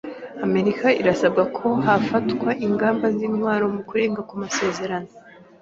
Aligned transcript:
Amerika 0.45 0.87
irasaba 1.01 1.41
ko 1.57 1.67
hafatwa 1.85 2.49
ingamba 2.65 3.05
z’intwaro 3.15 3.65
ku 3.85 3.91
barenga 3.93 4.21
ku 4.29 4.35
masezerano 4.43 5.09